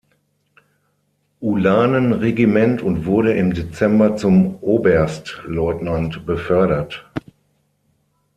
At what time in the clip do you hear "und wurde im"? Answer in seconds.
2.81-3.53